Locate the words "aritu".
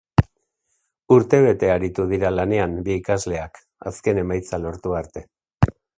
1.73-2.07